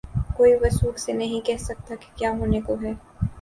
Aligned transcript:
کوئی 0.37 0.53
وثوق 0.55 0.97
سے 0.99 1.13
نہیں 1.13 1.45
کہہ 1.45 1.57
سکتا 1.59 1.95
کہ 1.95 2.17
کیا 2.17 2.31
ہونے 2.31 2.61
کو 2.61 2.75
ہے۔ 2.81 2.93